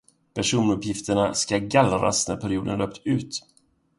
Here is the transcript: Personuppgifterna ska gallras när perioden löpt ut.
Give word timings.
Personuppgifterna 0.33 1.33
ska 1.33 1.57
gallras 1.57 2.27
när 2.27 2.35
perioden 2.37 2.77
löpt 2.77 3.01
ut. 3.05 3.39